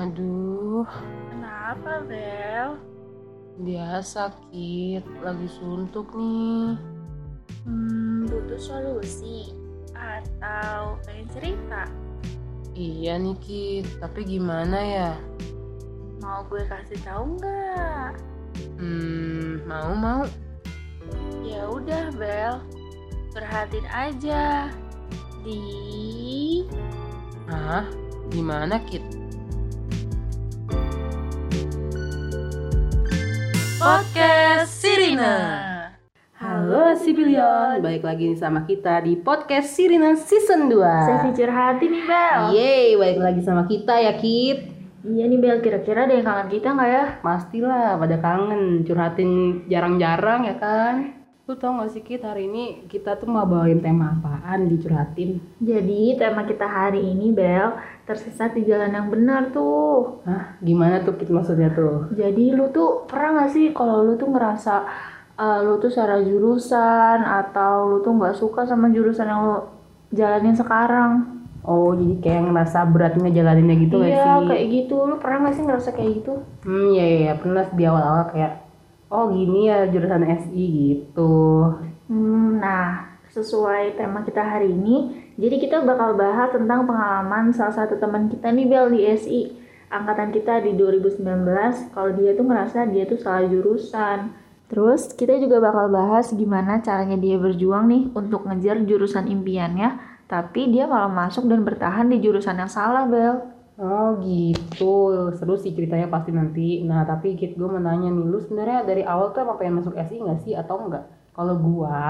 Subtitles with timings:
[0.00, 0.88] Aduh,
[1.28, 2.80] Kenapa, Bel?
[3.60, 6.80] dia sakit, lagi suntuk nih.
[7.68, 9.52] Hmm, butuh solusi
[9.92, 11.84] atau pengen cerita?
[12.72, 15.12] Iya nih Kit, tapi gimana ya?
[16.24, 18.16] Mau gue kasih tahu nggak?
[18.80, 20.24] Hmm, mau mau.
[21.44, 22.56] Ya udah, Bel.
[23.36, 24.72] Perhatiin aja
[25.44, 25.60] di
[27.52, 27.84] Hah?
[28.32, 29.19] Gimana Kit?
[33.80, 35.32] Podcast Sirina.
[36.36, 42.04] Halo Sibilion, balik lagi nih sama kita di podcast Sirina Season 2 Sesi curhati nih,
[42.04, 42.40] Bel.
[42.52, 45.64] Yeay, balik lagi sama kita ya Kit Iya nih, Bel.
[45.64, 47.04] Kira-kira ada yang kangen kita nggak ya?
[47.24, 51.19] Pastilah pada kangen, curhatin jarang-jarang ya kan
[51.50, 56.14] Lu tau gak sih Kit, hari ini kita tuh mau bawain tema apaan dicurhatin Jadi,
[56.14, 57.74] tema kita hari ini, Bel,
[58.06, 60.22] tersesat di jalan yang benar tuh.
[60.22, 62.06] Hah, gimana tuh Kit maksudnya tuh?
[62.14, 64.86] Jadi lu tuh pernah gak sih kalau lu tuh ngerasa
[65.42, 69.58] uh, lu tuh salah jurusan atau lu tuh nggak suka sama jurusan yang lu
[70.14, 71.42] jalanin sekarang?
[71.66, 74.46] Oh, jadi kayak ngerasa berat ngejalaninnya gitu gak iya sih?
[74.54, 74.96] kayak gitu.
[75.02, 76.46] Lu pernah gak sih ngerasa kayak gitu?
[76.62, 77.32] Hmm, iya, iya, iya.
[77.34, 78.69] pernah di awal-awal kayak
[79.10, 81.34] Oh gini ya jurusan SI gitu
[82.10, 87.94] Hmm, nah sesuai tema kita hari ini, jadi kita bakal bahas tentang pengalaman salah satu
[88.02, 89.40] teman kita nih Bel di SI
[89.90, 91.22] angkatan kita di 2019
[91.94, 94.34] kalau dia tuh ngerasa dia tuh salah jurusan.
[94.70, 99.98] Terus kita juga bakal bahas gimana caranya dia berjuang nih untuk ngejar jurusan impiannya,
[100.30, 103.59] tapi dia malah masuk dan bertahan di jurusan yang salah Bel.
[103.80, 104.84] Oh gitu,
[105.38, 106.60] seru sih ceritanya pasti nanti.
[106.88, 110.16] Nah tapi Kit gue mau nih, lu sebenarnya dari awal tuh emang pengen masuk SI
[110.24, 111.04] nggak sih atau enggak?
[111.36, 112.00] Kalau gua,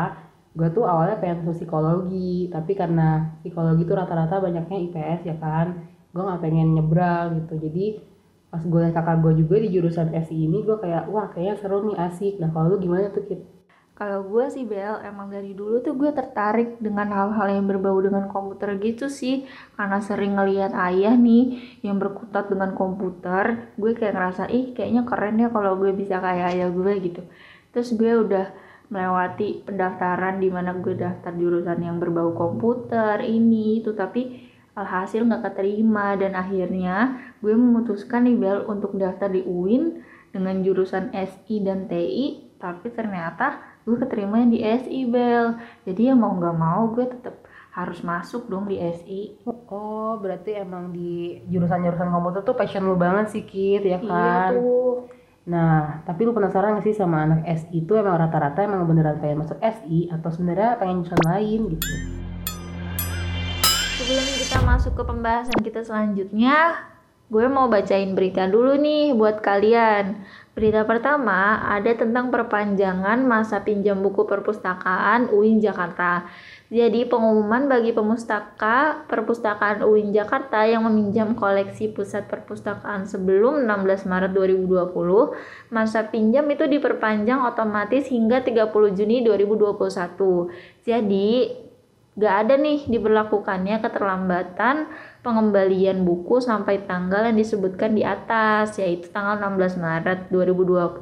[0.59, 3.07] gua tuh awalnya pengen masuk psikologi, tapi karena
[3.41, 5.67] psikologi tuh rata-rata banyaknya IPS ya kan,
[6.13, 7.55] gua nggak pengen nyebrang gitu.
[7.65, 7.85] Jadi
[8.51, 11.97] pas gue kakak gue juga di jurusan SI ini, gue kayak wah kayaknya seru nih
[12.07, 12.35] asik.
[12.43, 13.41] Nah kalau lu gimana tuh Kit?
[14.01, 18.33] Kalau gue sih Bel, emang dari dulu tuh gue tertarik dengan hal-hal yang berbau dengan
[18.33, 19.45] komputer gitu sih.
[19.77, 25.37] Karena sering ngeliat ayah nih yang berkutat dengan komputer Gue kayak ngerasa, ih kayaknya keren
[25.37, 27.21] ya kalau gue bisa kayak ayah gue gitu.
[27.77, 28.47] Terus gue udah
[28.89, 34.49] melewati pendaftaran di mana gue daftar jurusan yang berbau komputer, ini, itu Tapi
[34.81, 36.17] alhasil nggak keterima.
[36.17, 40.01] Dan akhirnya gue memutuskan nih Bel untuk daftar di UIN
[40.33, 45.57] dengan jurusan SI dan TI Tapi ternyata gue keterima di SI Bel
[45.89, 47.37] jadi ya mau nggak mau gue tetap
[47.71, 49.39] harus masuk dong di SI
[49.71, 54.59] Oh berarti emang di jurusan-jurusan komputer tuh passion lu banget sih Kit ya iya kan?
[54.59, 55.07] tuh
[55.41, 59.43] Nah, tapi lu penasaran gak sih sama anak SI itu emang rata-rata emang beneran pengen
[59.43, 61.91] masuk SI atau sebenarnya pengen jurusan lain gitu?
[64.01, 66.57] sebelum kita masuk ke pembahasan kita selanjutnya
[67.31, 70.19] gue mau bacain berita dulu nih buat kalian
[70.51, 76.27] Berita pertama ada tentang perpanjangan masa pinjam buku perpustakaan UIN Jakarta.
[76.75, 84.35] Jadi pengumuman bagi pemustaka perpustakaan UIN Jakarta yang meminjam koleksi pusat perpustakaan sebelum 16 Maret
[84.35, 90.51] 2020, masa pinjam itu diperpanjang otomatis hingga 30 Juni 2021.
[90.83, 91.31] Jadi
[92.21, 94.93] gak ada nih diberlakukannya keterlambatan
[95.25, 101.01] pengembalian buku sampai tanggal yang disebutkan di atas yaitu tanggal 16 Maret 2020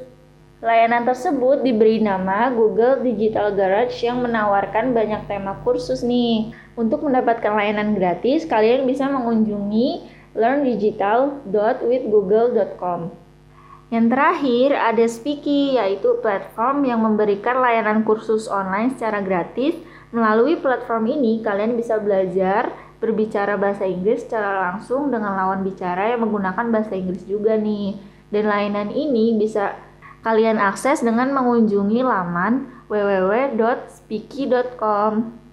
[0.64, 6.56] Layanan tersebut diberi nama Google Digital Garage yang menawarkan banyak tema kursus nih.
[6.80, 13.00] Untuk mendapatkan layanan gratis, kalian bisa mengunjungi learndigital.withgoogle.com.
[13.92, 19.76] Yang terakhir ada Speaky, yaitu platform yang memberikan layanan kursus online secara gratis.
[20.08, 26.24] Melalui platform ini, kalian bisa belajar berbicara bahasa Inggris secara langsung dengan lawan bicara yang
[26.24, 28.16] menggunakan bahasa Inggris juga nih.
[28.32, 29.85] Dan layanan ini bisa
[30.26, 35.46] kalian akses dengan mengunjungi laman www.speaky.com.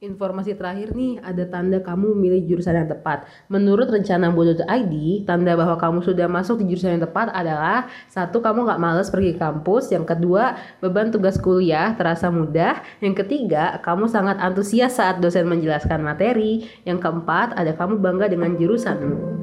[0.00, 3.28] Informasi terakhir nih, ada tanda kamu memilih jurusan yang tepat.
[3.52, 4.94] Menurut rencana Bodo.id,
[5.28, 9.36] tanda bahwa kamu sudah masuk di jurusan yang tepat adalah satu, kamu nggak males pergi
[9.36, 9.92] kampus.
[9.92, 12.80] Yang kedua, beban tugas kuliah terasa mudah.
[13.04, 16.64] Yang ketiga, kamu sangat antusias saat dosen menjelaskan materi.
[16.88, 19.39] Yang keempat, ada kamu bangga dengan jurusanmu.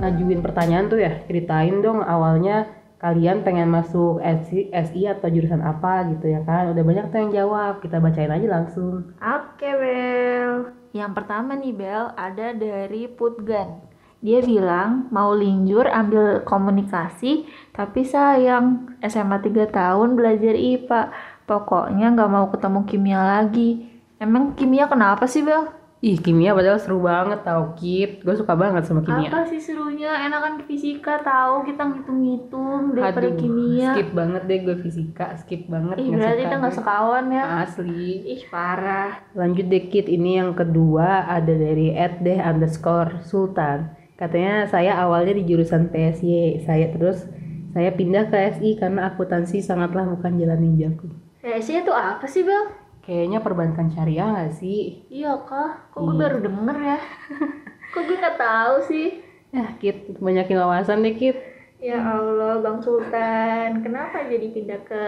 [0.00, 2.66] Ngajuin pertanyaan tuh ya, ceritain dong awalnya
[3.00, 6.72] kalian pengen masuk SI, SI atau jurusan apa gitu ya kan.
[6.72, 9.16] Udah banyak tuh yang jawab kita bacain aja langsung.
[9.16, 10.72] Oke Bel.
[10.92, 13.88] Yang pertama nih Bel ada dari Putgan.
[14.20, 21.08] Dia bilang mau linjur ambil komunikasi Tapi sayang SMA 3 tahun belajar IPA
[21.48, 23.88] Pokoknya nggak mau ketemu kimia lagi.
[24.20, 25.79] Emang kimia kenapa sih Bel?
[26.00, 28.24] Ih kimia padahal seru banget tau Kit.
[28.24, 29.28] Gue suka banget sama kimia.
[29.28, 30.08] Apa sih serunya?
[30.24, 33.92] Enakan fisika tahu kita ngitung-ngitung daripada Aduh, kimia.
[33.92, 36.72] skip banget deh gue fisika skip banget Ih berarti suka kita gue.
[36.72, 37.44] sekawan ya?
[37.62, 38.08] Asli.
[38.32, 39.12] Ih parah.
[39.36, 40.08] Lanjut deh Kit.
[40.08, 43.92] Ini yang kedua ada dari deh underscore sultan.
[44.16, 47.28] Katanya saya awalnya di jurusan PSY saya terus
[47.70, 51.12] saya pindah ke SI karena akuntansi sangatlah bukan jalan ninjaku.
[51.40, 52.79] PSI itu apa sih Bel?
[53.00, 55.90] Kayaknya perbankan syariah gak sih Iya kah?
[55.90, 56.20] Kok gue Iya.
[56.20, 56.98] baru denger ya?
[57.92, 59.08] Kok gue nggak tahu sih?
[59.50, 61.36] ya Kit banyakin wawasan deh Kit
[61.76, 65.02] Ya Allah, Bang Sultan, kenapa jadi pindah ke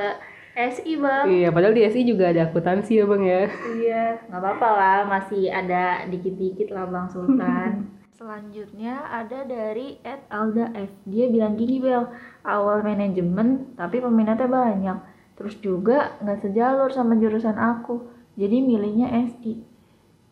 [0.53, 1.29] SI Bang?
[1.29, 3.43] iya padahal di SI juga ada akuntansi ya bang ya
[3.73, 7.93] Iya, nggak apa-apa lah, masih ada dikit-dikit lah Bang Sultan.
[8.17, 10.93] Selanjutnya ada dari Ed Alda F.
[11.05, 12.09] Dia bilang gini Bel,
[12.43, 14.99] awal manajemen tapi peminatnya banyak.
[15.33, 19.65] Terus juga nggak sejalur sama jurusan aku, jadi milihnya SI.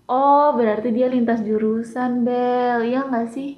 [0.07, 3.51] Oh, berarti dia lintas jurusan Bel, ya nggak sih?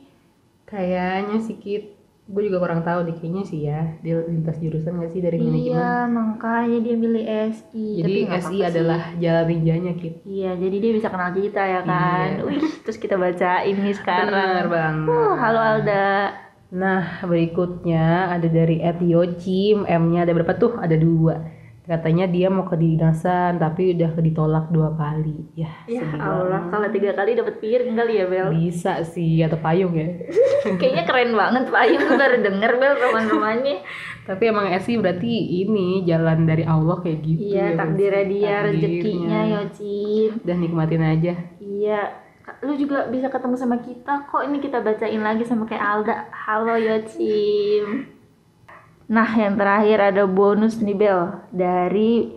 [0.64, 1.84] kayaknya sih Kit
[2.24, 5.68] gue juga kurang tahu deh kayaknya sih ya dia lintas jurusan gak sih dari manajemen
[5.68, 7.86] Iya, makanya dia milih SI.
[8.00, 8.60] jadi Tapi SI apa-apa sih.
[8.64, 12.28] adalah jalan ninjanya Kit Iya, jadi dia bisa kenal kita ya kan.
[12.40, 12.46] Iya.
[12.46, 14.32] Wih, terus kita baca ini sekarang.
[14.32, 15.08] Benar banget.
[15.12, 16.08] Uh, halo Alda.
[16.72, 20.80] Nah, berikutnya ada dari Ed Yochim, M-nya ada berapa tuh?
[20.80, 21.36] Ada dua.
[21.82, 25.50] Katanya dia mau ke dinasan, tapi udah ditolak dua kali.
[25.52, 28.54] Ya, Ya Allah, kalau tiga kali dapat piring kali ya Bel.
[28.54, 30.06] Bisa sih, atau payung ya.
[30.80, 33.76] Kayaknya keren banget Payung baru denger Bel roman-romannya.
[34.22, 37.50] tapi emang SI berarti ini jalan dari Allah kayak gitu.
[37.50, 40.30] Iya, ya, takdirnya dia, rezekinya Yocin.
[40.38, 41.34] Udah nikmatin aja.
[41.58, 42.21] Iya.
[42.62, 44.42] Lu juga bisa ketemu sama kita kok.
[44.42, 46.26] Ini kita bacain lagi sama kayak Alda.
[46.30, 48.10] Halo Yocim.
[49.06, 51.20] Nah, yang terakhir ada bonus nih Bel
[51.52, 52.32] dari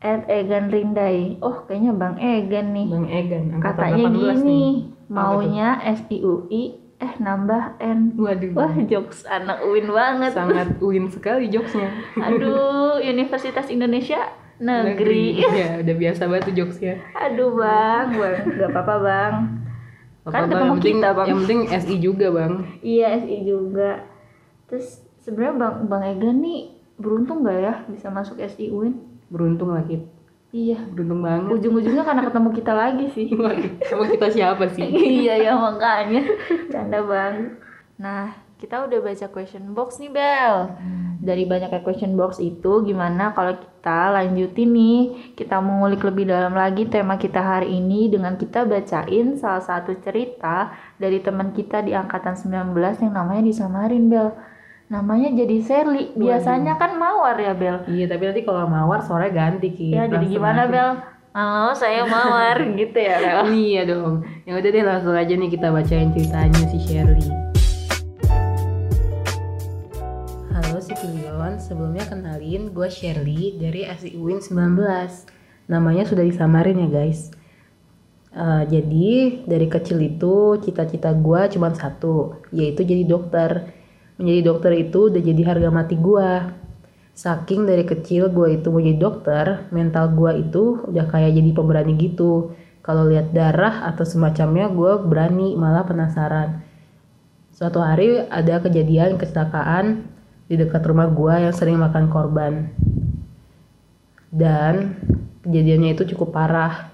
[0.00, 1.36] Ed Egan Rindai.
[1.44, 2.88] Oh, kayaknya Bang Egan nih.
[2.88, 4.70] Bang Egan, Katanya 18 gini, nih.
[5.10, 6.62] maunya SIUI
[7.00, 8.16] eh nambah N.
[8.16, 8.52] Waduh.
[8.52, 10.36] Wah, jokes anak UIN banget.
[10.36, 11.88] Sangat win sekali jokesnya.
[12.28, 14.20] Aduh, Universitas Indonesia
[14.60, 15.40] Negeri.
[15.40, 17.00] ya, udah biasa banget tuh jokesnya.
[17.16, 18.12] Aduh, Bang.
[18.20, 19.34] Bang, enggak apa-apa, Bang.
[20.28, 21.26] Kan ketemu yang penting, kita, Bang.
[21.26, 22.52] Yang penting SI juga, Bang.
[22.84, 23.90] Iya, SI juga.
[24.68, 24.88] Terus
[25.24, 26.60] sebenarnya Bang Bang Egan nih
[27.00, 29.00] beruntung nggak ya bisa masuk SI UIN?
[29.32, 29.82] Beruntung lah.
[30.50, 30.78] Iya.
[30.92, 31.48] Beruntung banget.
[31.56, 33.28] Ujung-ujungnya karena ketemu kita lagi sih.
[33.92, 34.84] Emang kita siapa sih?
[35.30, 36.22] iya ya makanya
[36.72, 37.36] canda bang
[38.00, 40.56] nah kita udah baca question box nih Bel
[41.20, 44.98] dari banyaknya question box itu gimana kalau kita lanjutin nih
[45.36, 50.72] kita mengulik lebih dalam lagi tema kita hari ini dengan kita bacain salah satu cerita
[50.96, 52.72] dari teman kita di angkatan 19
[53.04, 54.32] yang namanya disamarin Bel
[54.88, 59.70] namanya jadi Sherly biasanya kan mawar ya Bel Iya, tapi nanti kalau mawar suaranya ganti,
[59.70, 59.94] Kit.
[59.94, 60.72] ya jadi gimana aja.
[60.72, 60.90] Bel
[61.30, 64.26] halo saya mawar gitu ya Bel Iya dong.
[64.48, 67.22] Ya udah deh langsung aja nih kita bacain ceritanya si Shirley.
[71.50, 75.66] Sipilion, sebelumnya kenalin gue Shirley dari SI UIN 19.
[75.66, 77.34] Namanya sudah disamarin ya guys.
[78.30, 83.74] Eh, jadi dari kecil itu cita-cita gue cuma satu, yaitu jadi dokter.
[84.20, 86.30] Menjadi dokter itu udah jadi harga mati gue.
[87.18, 91.98] Saking dari kecil gue itu mau jadi dokter, mental gue itu udah kayak jadi pemberani
[91.98, 92.54] gitu.
[92.80, 96.62] Kalau lihat darah atau semacamnya gue berani malah penasaran.
[97.50, 100.06] Suatu hari ada kejadian kecelakaan
[100.50, 102.74] di dekat rumah gue yang sering makan korban.
[104.34, 104.98] Dan
[105.46, 106.90] kejadiannya itu cukup parah.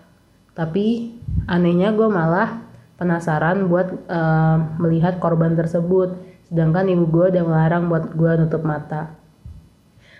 [0.52, 1.16] Tapi
[1.48, 2.60] anehnya gue malah
[3.00, 6.20] penasaran buat uh, melihat korban tersebut.
[6.52, 9.16] Sedangkan ibu gue udah melarang buat gue nutup mata.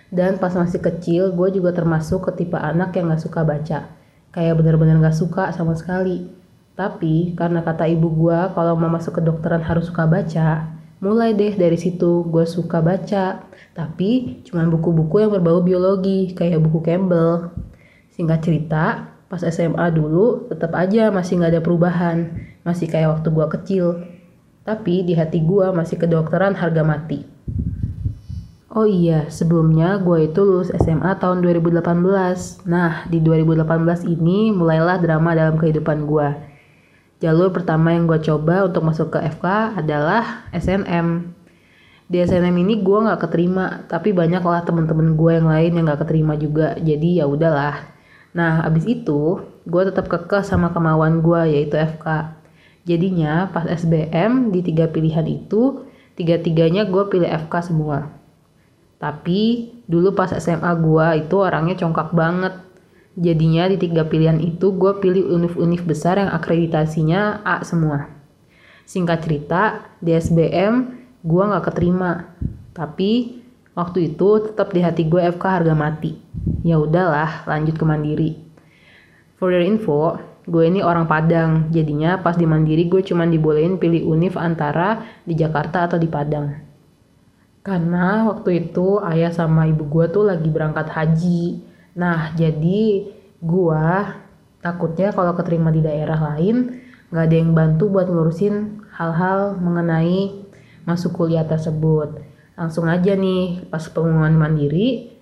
[0.09, 3.85] Dan pas masih kecil, gue juga termasuk ke tipe anak yang gak suka baca.
[4.33, 6.25] Kayak bener-bener gak suka sama sekali.
[6.73, 11.77] Tapi karena kata ibu gue kalau mau masuk kedokteran harus suka baca, mulai deh dari
[11.77, 13.45] situ gue suka baca.
[13.77, 17.53] Tapi cuma buku-buku yang berbau biologi, kayak buku Campbell.
[18.17, 22.17] Singkat cerita, pas SMA dulu tetap aja masih nggak ada perubahan,
[22.65, 23.85] masih kayak waktu gue kecil.
[24.65, 27.23] Tapi di hati gue masih kedokteran harga mati.
[28.77, 32.67] Oh iya, sebelumnya gue itu lulus SMA tahun 2018.
[32.67, 36.56] Nah, di 2018 ini mulailah drama dalam kehidupan gue.
[37.17, 41.33] Jalur pertama yang gue coba untuk masuk ke FK adalah SNM.
[42.07, 46.37] Di SNM ini gue nggak keterima, tapi banyaklah temen-temen gue yang lain yang nggak keterima
[46.37, 46.77] juga.
[46.77, 47.89] Jadi ya udahlah.
[48.37, 52.37] Nah, abis itu gue tetap kekeh sama kemauan gue yaitu FK.
[52.85, 58.13] Jadinya pas SBM di tiga pilihan itu, tiga-tiganya gue pilih FK semua.
[59.01, 62.53] Tapi dulu pas SMA gue itu orangnya congkak banget.
[63.17, 68.13] Jadinya di tiga pilihan itu gue pilih univ-univ besar yang akreditasinya A semua.
[68.85, 70.93] Singkat cerita, di SBM
[71.25, 72.29] gue gak keterima.
[72.77, 73.41] Tapi
[73.73, 76.13] waktu itu tetap di hati gue FK harga mati.
[76.61, 78.31] Ya udahlah, lanjut ke Mandiri.
[79.41, 81.73] For your info, gue ini orang Padang.
[81.73, 86.53] Jadinya pas di Mandiri gue cuma dibolehin pilih univ antara di Jakarta atau di Padang.
[87.65, 91.66] Karena waktu itu ayah sama ibu gue tuh lagi berangkat haji.
[91.97, 93.09] Nah, jadi
[93.41, 93.87] gue
[94.61, 96.77] takutnya kalau keterima di daerah lain,
[97.09, 100.45] gak ada yang bantu buat ngurusin hal-hal mengenai
[100.85, 102.21] masuk kuliah tersebut.
[102.53, 105.17] Langsung aja nih, pas pengumuman mandiri,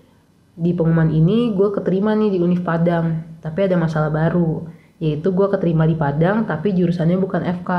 [0.55, 3.39] di pengumuman ini gue keterima nih di Univ Padang.
[3.43, 4.67] Tapi ada masalah baru,
[4.99, 7.71] yaitu gue keterima di Padang tapi jurusannya bukan FK.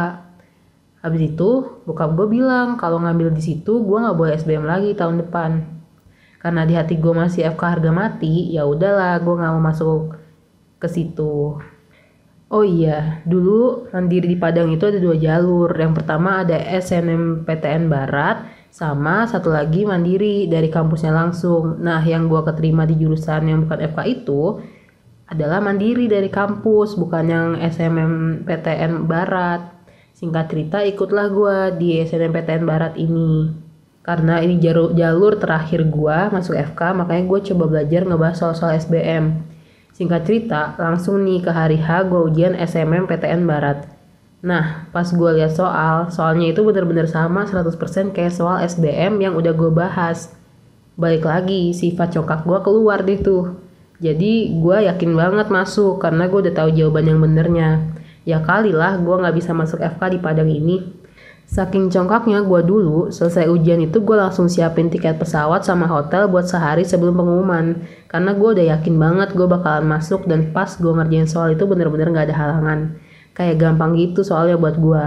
[1.01, 5.25] Habis itu bokap gue bilang kalau ngambil di situ gue nggak boleh SBM lagi tahun
[5.25, 5.76] depan.
[6.47, 10.15] Karena di hati gue masih FK harga mati, ya udahlah gue nggak mau masuk
[10.79, 11.59] ke situ.
[12.47, 15.75] Oh iya, dulu mandiri di Padang itu ada dua jalur.
[15.75, 21.83] Yang pertama ada SNMPTN Barat, sama satu lagi mandiri dari kampusnya langsung.
[21.83, 24.63] Nah, yang gue keterima di jurusan yang bukan FK itu
[25.27, 29.75] adalah mandiri dari kampus, bukan yang SNMPTN Barat.
[30.15, 33.66] Singkat cerita ikutlah gue di SNMPTN Barat ini.
[34.07, 39.43] Karena ini jalur, jalur terakhir gue masuk FK, makanya gue coba belajar ngebahas soal-soal SBM.
[39.99, 43.91] Singkat cerita, langsung nih ke hari H gue ujian SMMPTN Barat.
[44.47, 49.51] Nah, pas gue lihat soal, soalnya itu bener-bener sama 100% kayak soal SBM yang udah
[49.51, 50.31] gue bahas.
[50.95, 53.59] Balik lagi, sifat cokak gue keluar deh tuh.
[53.99, 57.91] Jadi gue yakin banget masuk karena gue udah tahu jawaban yang benernya.
[58.23, 60.96] Ya kali lah gue gak bisa masuk FK di Padang ini.
[61.47, 66.51] Saking congkaknya gue dulu, selesai ujian itu gue langsung siapin tiket pesawat sama hotel buat
[66.51, 67.87] sehari sebelum pengumuman.
[68.11, 72.11] Karena gue udah yakin banget gue bakalan masuk dan pas gue ngerjain soal itu bener-bener
[72.11, 72.99] gak ada halangan.
[73.31, 75.05] Kayak gampang gitu soalnya buat gue.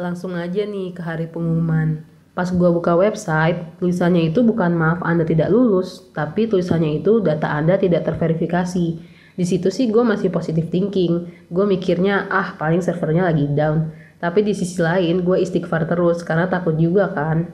[0.00, 2.08] Langsung aja nih ke hari pengumuman.
[2.32, 7.52] Pas gue buka website, tulisannya itu bukan maaf Anda tidak lulus, tapi tulisannya itu data
[7.52, 13.26] Anda tidak terverifikasi di situ sih gue masih positive thinking gue mikirnya ah paling servernya
[13.26, 13.90] lagi down
[14.24, 17.44] tapi di sisi lain gue istighfar terus karena takut juga kan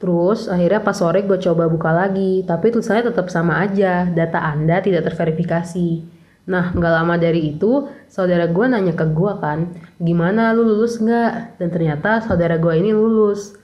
[0.00, 4.80] terus akhirnya pas sore gue coba buka lagi tapi tulisannya tetap sama aja data anda
[4.80, 6.08] tidak terverifikasi
[6.42, 11.54] Nah, nggak lama dari itu, saudara gue nanya ke gue kan, gimana lu lulus nggak?
[11.62, 13.54] Dan ternyata saudara gue ini lulus.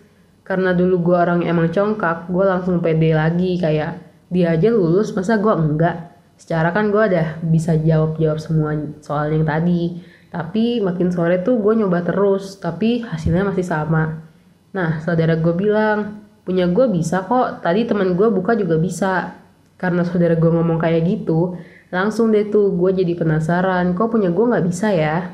[0.46, 3.98] Karena dulu gue orang emang congkak, gue langsung pede lagi kayak,
[4.30, 6.08] dia aja lulus, masa gue enggak?
[6.38, 11.72] secara kan gue udah bisa jawab-jawab semua soal yang tadi tapi makin sore tuh gue
[11.78, 14.24] nyoba terus tapi hasilnya masih sama
[14.72, 19.36] nah saudara gue bilang punya gue bisa kok tadi teman gue buka juga bisa
[19.80, 21.56] karena saudara gue ngomong kayak gitu
[21.88, 25.32] langsung deh tuh gue jadi penasaran kok punya gue nggak bisa ya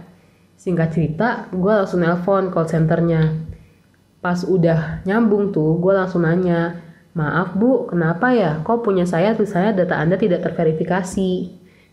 [0.54, 3.34] singkat cerita gue langsung nelpon call centernya
[4.22, 6.84] pas udah nyambung tuh gue langsung nanya
[7.14, 8.58] Maaf bu, kenapa ya?
[8.66, 11.32] Kok punya saya tuh saya data Anda tidak terverifikasi?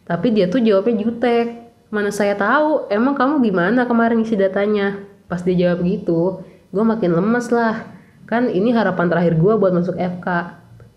[0.01, 1.60] Tapi dia tuh jawabnya jutek.
[1.91, 5.03] Mana saya tahu, emang kamu gimana kemarin isi datanya?
[5.27, 6.39] Pas dia jawab gitu,
[6.71, 7.83] gue makin lemes lah.
[8.23, 10.27] Kan ini harapan terakhir gue buat masuk FK.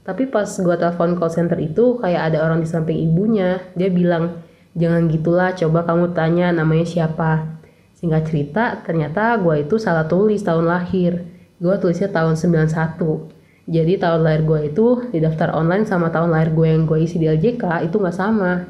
[0.07, 3.59] Tapi pas gue telepon call center itu, kayak ada orang di samping ibunya.
[3.75, 4.39] Dia bilang,
[4.75, 7.63] Jangan gitulah, coba kamu tanya namanya siapa.
[7.95, 11.23] Singkat cerita, ternyata gue itu salah tulis tahun lahir.
[11.63, 13.71] Gue tulisnya tahun 91.
[13.71, 17.23] Jadi tahun lahir gue itu di daftar online sama tahun lahir gue yang gue isi
[17.23, 18.67] di LJK itu nggak sama.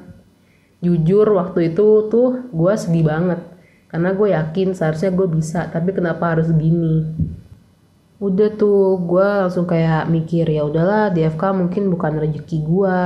[0.84, 3.40] Jujur waktu itu tuh gue sedih banget.
[3.88, 7.08] Karena gue yakin seharusnya gue bisa, tapi kenapa harus gini?
[8.20, 12.96] Udah tuh gue langsung kayak mikir ya udahlah DFK mungkin bukan rezeki gue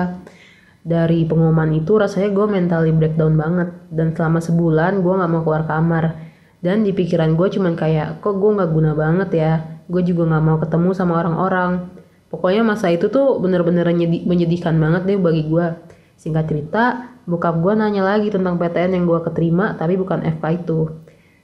[0.89, 3.69] dari pengumuman itu rasanya gue mentally breakdown banget.
[3.93, 6.05] Dan selama sebulan gue nggak mau keluar kamar.
[6.59, 9.53] Dan di pikiran gue cuman kayak kok gue nggak guna banget ya?
[9.87, 11.93] Gue juga nggak mau ketemu sama orang-orang.
[12.33, 13.89] Pokoknya masa itu tuh bener-bener
[14.25, 15.67] menyedihkan banget deh bagi gue
[16.17, 20.89] singkat cerita bokap gue nanya lagi tentang PTN yang gue keterima tapi bukan FK itu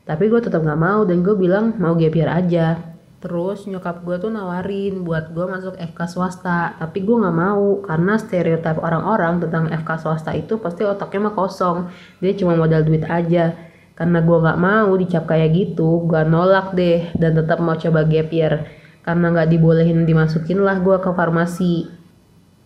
[0.08, 4.20] tapi gue tetap nggak mau dan gue bilang mau gap year aja Terus nyokap gue
[4.20, 9.72] tuh nawarin buat gue masuk FK swasta, tapi gue nggak mau karena stereotip orang-orang tentang
[9.72, 11.88] FK swasta itu pasti otaknya mah kosong,
[12.20, 13.56] dia cuma modal duit aja.
[13.96, 18.28] Karena gue nggak mau dicap kayak gitu, gue nolak deh dan tetap mau coba gap
[18.28, 18.68] year.
[19.00, 21.88] Karena nggak dibolehin dimasukin lah gue ke farmasi.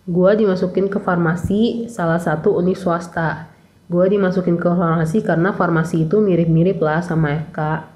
[0.08, 3.52] Gue dimasukin ke farmasi salah satu univ swasta.
[3.92, 7.92] Gue dimasukin ke farmasi karena farmasi itu mirip-mirip lah sama FK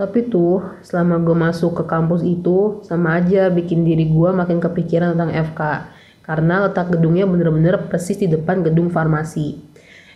[0.00, 5.12] tapi tuh selama gue masuk ke kampus itu sama aja bikin diri gue makin kepikiran
[5.12, 5.60] tentang FK
[6.24, 9.60] karena letak gedungnya bener-bener persis di depan gedung farmasi.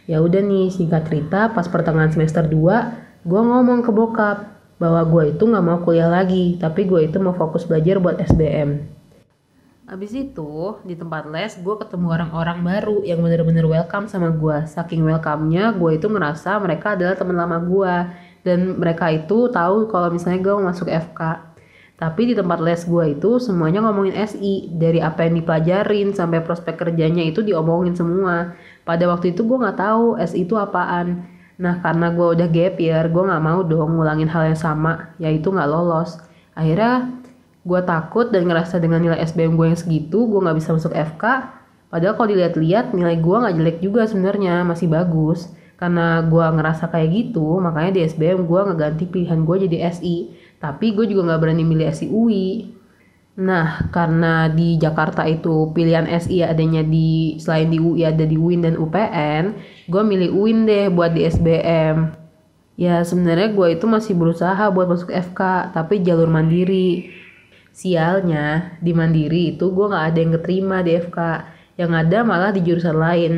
[0.09, 5.37] Ya udah nih singkat cerita pas pertengahan semester 2 gue ngomong ke bokap bahwa gue
[5.37, 9.04] itu nggak mau kuliah lagi tapi gue itu mau fokus belajar buat SBM.
[9.85, 14.65] Abis itu di tempat les gue ketemu orang-orang baru yang bener-bener welcome sama gue.
[14.65, 17.95] Saking welcome-nya gue itu ngerasa mereka adalah teman lama gue
[18.49, 21.21] dan mereka itu tahu kalau misalnya gue mau masuk FK
[21.95, 26.75] tapi di tempat les gue itu semuanya ngomongin SI dari apa yang dipelajarin sampai prospek
[26.75, 28.57] kerjanya itu diomongin semua.
[28.83, 31.29] Pada waktu itu gue nggak tahu SI itu apaan.
[31.61, 35.55] Nah karena gue udah gap year gue nggak mau dong ngulangin hal yang sama yaitu
[35.55, 36.19] nggak lolos.
[36.59, 37.15] Akhirnya
[37.65, 41.25] gue takut dan ngerasa dengan nilai SBM gue yang segitu gue nggak bisa masuk FK
[41.89, 45.49] padahal kalau dilihat-lihat nilai gue nggak jelek juga sebenarnya masih bagus.
[45.75, 50.17] Karena gue ngerasa kayak gitu makanya di SBM gue ngeganti pilihan gue jadi SI
[50.65, 52.73] tapi gue juga nggak berani milih SI UI
[53.35, 58.63] nah karena di Jakarta itu pilihan SI adanya di selain di UI ada di UIN
[58.63, 59.45] dan UPN
[59.91, 62.15] gue milih UIN deh buat di SBM
[62.79, 67.11] ya sebenarnya gue itu masih berusaha buat masuk FK tapi jalur mandiri
[67.75, 71.19] sialnya di mandiri itu gue nggak ada yang keterima di FK
[71.75, 73.35] yang ada malah di jurusan lain.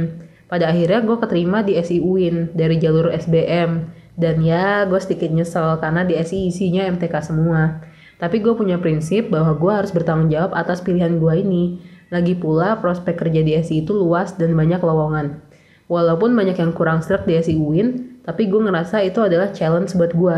[0.46, 5.80] Pada akhirnya gue keterima di SI UIN dari jalur SBM dan ya gue sedikit nyesel
[5.80, 7.80] karena di SI isinya MTK semua.
[8.20, 11.64] Tapi gue punya prinsip bahwa gue harus bertanggung jawab atas pilihan gue ini.
[12.12, 15.42] Lagi pula prospek kerja di SI itu luas dan banyak lowongan.
[15.90, 20.12] Walaupun banyak yang kurang serak di SI UIN tapi gue ngerasa itu adalah challenge buat
[20.12, 20.36] gue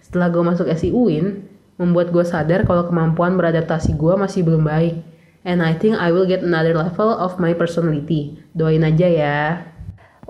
[0.00, 1.49] setelah gue masuk SI UIN
[1.80, 5.00] membuat gue sadar kalau kemampuan beradaptasi gue masih belum baik
[5.44, 8.36] and I think I will get another level of my personality.
[8.52, 9.40] Doain aja ya.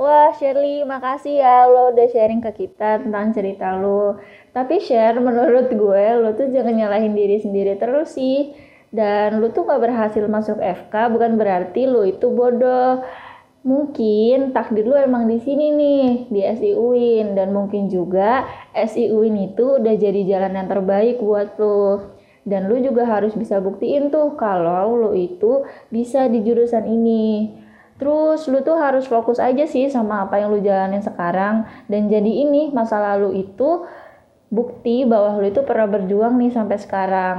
[0.01, 4.17] Wah Shirley, makasih ya lo udah sharing ke kita tentang cerita lo.
[4.55, 8.55] Tapi share menurut gue lo tuh jangan nyalahin diri sendiri terus sih.
[8.91, 13.05] Dan lo tuh gak berhasil masuk FK bukan berarti lo itu bodoh.
[13.61, 17.37] Mungkin takdir lo emang di sini nih di SI UIN.
[17.37, 22.81] Dan mungkin juga SI UIN itu udah jadi jalan yang terbaik buat lo dan lu
[22.81, 27.53] juga harus bisa buktiin tuh kalau lu itu bisa di jurusan ini.
[28.01, 31.69] Terus lu tuh harus fokus aja sih sama apa yang lu jalanin sekarang.
[31.85, 33.85] Dan jadi ini masa lalu itu
[34.49, 37.39] bukti bahwa lu itu pernah berjuang nih sampai sekarang.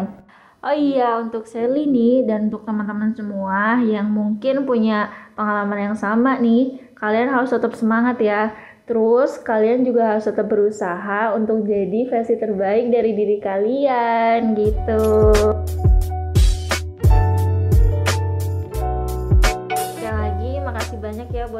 [0.62, 6.38] Oh iya, untuk Sally nih dan untuk teman-teman semua yang mungkin punya pengalaman yang sama
[6.40, 8.56] nih, kalian harus tetap semangat ya.
[8.90, 15.12] Terus kalian juga harus tetap berusaha untuk jadi versi terbaik dari diri kalian gitu.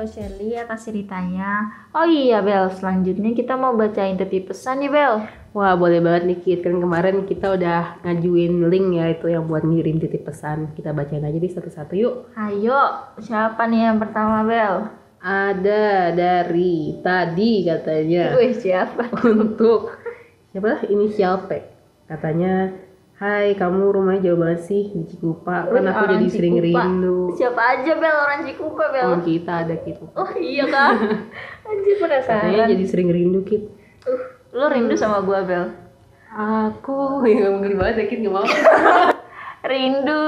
[0.06, 1.70] Shirley atas ceritanya.
[1.92, 5.26] Oh iya Bel, selanjutnya kita mau bacain titip pesan nih Bel.
[5.52, 9.68] Wah boleh banget nih Kit, kan kemarin kita udah ngajuin link ya itu yang buat
[9.68, 10.72] ngirim titip pesan.
[10.74, 12.16] Kita bacain aja di satu-satu yuk.
[12.40, 15.02] Ayo, siapa nih yang pertama Bel?
[15.22, 19.94] ada dari tadi katanya Wih, siapa untuk
[20.50, 21.62] siapa inisial P
[22.10, 22.74] katanya
[23.22, 25.70] Hai kamu rumahnya jauh banget sih di Cikupa.
[25.70, 26.38] Kan aku jadi Cikupa.
[26.42, 27.20] sering rindu.
[27.38, 28.18] Siapa aja Bel?
[28.18, 29.08] Orang Cikupa Bel.
[29.08, 31.22] Oh kita ada gitu oh iya kan?
[31.70, 32.50] Anjir penasaran.
[32.50, 33.70] Katanya jadi sering rindu Kit.
[34.10, 35.70] Uh, lo rindu sama gua Bel?
[36.34, 37.22] Aku.
[37.30, 38.20] Ya gak mungkin banget ya Kit.
[38.26, 38.42] Gak mau.
[39.72, 40.26] Rindu.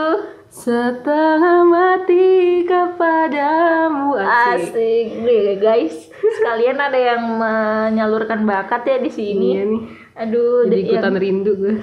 [0.54, 4.70] Setengah mati kepadamu asik.
[4.70, 5.06] Asik.
[5.26, 6.14] Deh guys.
[6.14, 9.50] Sekalian ada yang menyalurkan bakat ya di sini.
[9.58, 9.82] Iya nih.
[10.14, 11.74] Aduh, Jadi ikutan yang- rindu gue.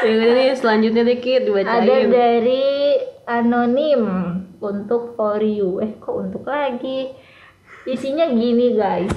[0.00, 2.08] Yang selanjutnya dikit ada dibacain.
[2.10, 4.02] dari anonim
[4.58, 5.78] untuk for you.
[5.82, 7.12] Eh kok untuk lagi?
[7.84, 9.12] Isinya gini guys.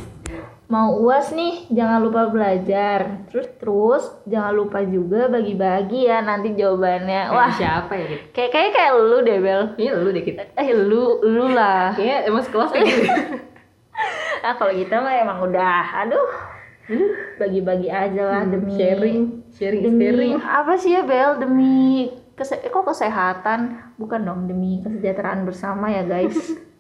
[0.66, 3.30] Mau uas nih, jangan lupa belajar.
[3.30, 7.30] Terus terus jangan lupa juga bagi-bagi ya nanti jawabannya.
[7.30, 8.24] Kayak Wah, siapa ya gitu?
[8.34, 9.62] kayak kayak kayak lu deh Bel.
[9.78, 10.42] Iya lu dikit.
[10.58, 11.94] Eh lu lu lah.
[11.94, 13.10] Kayaknya emang sekelas kayak gitu.
[14.46, 16.30] Ah kalau kita mah emang udah, aduh,
[17.42, 20.34] bagi-bagi aja lah demi sharing, sharing demi caring.
[20.40, 26.06] apa sih ya Bel demi kese eh, kok kesehatan bukan dong demi kesejahteraan bersama ya
[26.06, 26.36] guys.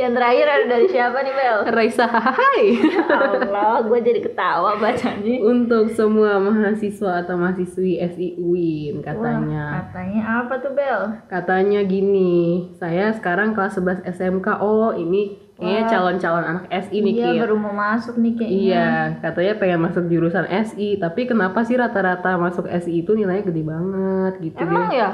[0.00, 1.58] Yang terakhir ada dari siapa nih Bel?
[1.70, 2.82] Raisa hai.
[2.82, 5.38] Ya Allah, gue jadi ketawa bacanya.
[5.46, 9.64] Untuk semua mahasiswa atau mahasiswi SI UIN Wah, katanya.
[9.86, 11.02] katanya apa tuh Bel?
[11.30, 14.46] Katanya gini, saya sekarang kelas 11 SMK.
[14.58, 15.86] Oh, ini Wah.
[15.86, 17.40] calon-calon anak SI nih, Iya Kit.
[17.40, 18.56] baru mau masuk nih kayaknya.
[18.56, 18.86] Iya,
[19.20, 24.32] katanya pengen masuk jurusan SI, tapi kenapa sih rata-rata masuk SI itu nilainya gede banget
[24.40, 24.98] gitu Emang dia.
[24.98, 25.10] ya?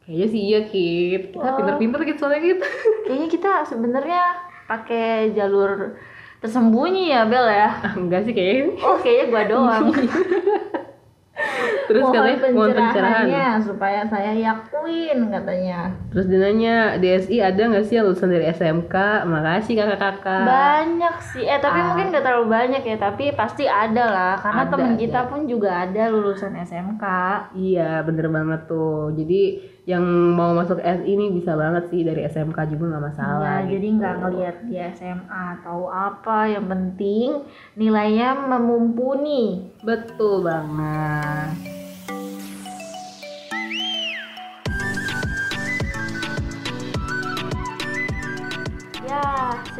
[0.00, 1.22] Kayaknya sih iya, Kit.
[1.30, 1.56] Kita Oh.
[1.56, 2.64] pinter-pinter gitu soalnya gitu.
[3.06, 4.22] Kayaknya kita sebenarnya
[4.66, 5.94] pakai jalur
[6.38, 7.68] tersembunyi ya Bel ya.
[7.80, 8.74] Ah, enggak sih kayaknya.
[8.80, 9.84] Oh kayaknya gua doang.
[11.90, 12.86] Terus mohon katanya mohon pencerahan.
[12.86, 15.80] pencerahannya supaya saya yakin katanya.
[16.08, 18.94] Terus dia nanya, DSI ada nggak sih yang lulusan dari SMK?
[19.26, 20.42] Makasih kakak-kakak.
[20.46, 21.86] Banyak sih, eh tapi Ah.
[21.90, 24.34] mungkin gak terlalu banyak ya, tapi pasti ada lah.
[24.38, 25.00] Karena Ada, temen ada.
[25.00, 27.04] kita pun juga ada lulusan SMK.
[27.52, 29.10] Iya, bener banget tuh.
[29.12, 29.42] Jadi
[29.82, 33.58] yang mau masuk SI ini bisa banget sih dari SMK juga nggak masalah.
[33.60, 33.96] Ya, jadi gitu.
[33.98, 35.26] nggak ngelihat di SMA
[35.58, 36.46] atau apa.
[36.46, 37.26] Yang penting
[37.74, 39.74] nilainya memumpuni.
[39.82, 41.79] Betul banget.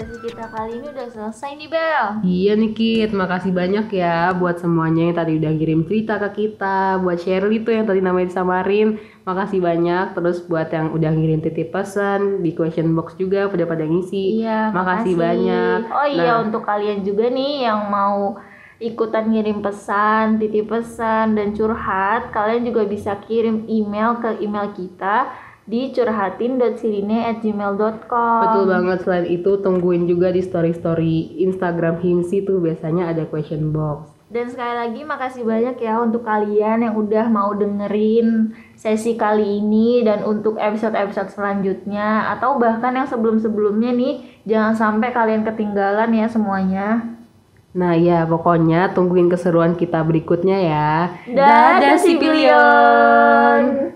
[0.00, 2.04] Sesi kita kali ini udah selesai nih Bel.
[2.24, 6.96] Iya nih Kit, makasih banyak ya buat semuanya yang tadi udah kirim cerita ke kita
[7.04, 8.96] Buat Shirley tuh yang tadi namanya disamarin
[9.28, 13.84] Makasih banyak, terus buat yang udah ngirim titip pesan Di question box juga pada pada
[13.84, 15.78] ngisi Iya, Makasih banyak.
[15.92, 16.48] Oh iya Nah.
[16.48, 18.40] untuk kalian juga nih yang mau
[18.80, 25.28] ikutan ngirim pesan, titip pesan dan curhat, kalian juga bisa kirim email ke email kita
[25.70, 28.40] di curhatin.sirine@gmail.com.
[28.42, 34.10] Betul banget, selain itu tungguin juga di story-story Instagram Himsi tuh biasanya ada question box
[34.30, 40.02] Dan sekali lagi makasih banyak ya untuk kalian yang udah mau dengerin sesi kali ini
[40.02, 47.02] dan untuk episode-episode selanjutnya atau bahkan yang sebelum-sebelumnya nih jangan sampai kalian ketinggalan ya semuanya.
[47.74, 53.94] Nah ya pokoknya tungguin keseruan kita berikutnya ya Dadah, Sipilion.